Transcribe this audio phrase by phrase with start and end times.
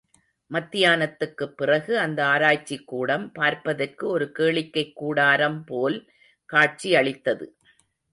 [0.51, 5.97] மத்தியானத்துக்குப் பிறகு அந்த ஆராய்ச்சிக்கூடம் பார்ப்பதற்கு ஒரு கேளிக்கைக்கூடாரம் போல்
[6.45, 7.47] காட்சியளித்தது.